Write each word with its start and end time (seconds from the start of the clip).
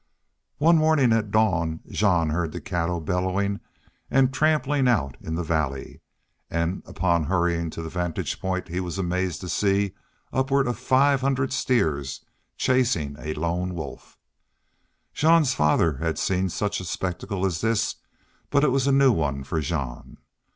One 0.57 0.77
morning 0.77 1.13
at 1.13 1.29
dawn 1.29 1.81
Jean 1.87 2.29
heard 2.31 2.53
the 2.53 2.59
cattle 2.59 2.99
bellowing 3.01 3.59
and 4.09 4.33
trampling 4.33 4.87
out 4.87 5.15
in 5.21 5.35
the 5.35 5.43
valley; 5.43 6.01
and 6.49 6.81
upon 6.87 7.25
hurrying 7.25 7.69
to 7.69 7.81
a 7.83 7.89
vantage 7.91 8.39
point 8.41 8.69
he 8.69 8.79
was 8.79 8.97
amazed 8.97 9.41
to 9.41 9.47
see 9.47 9.93
upward 10.33 10.65
of 10.67 10.79
five 10.79 11.21
hundred 11.21 11.53
steers 11.53 12.25
chasing 12.57 13.15
a 13.19 13.35
lone 13.35 13.75
wolf. 13.75 14.17
Jean's 15.13 15.53
father 15.53 15.97
had 15.97 16.17
seen 16.17 16.49
such 16.49 16.79
a 16.79 16.85
spectacle 16.85 17.45
as 17.45 17.61
this, 17.61 17.97
but 18.49 18.63
it 18.63 18.71
was 18.71 18.87
a 18.87 18.91
new 18.91 19.11
one 19.11 19.43
for 19.43 19.59
Jean. 19.61 20.17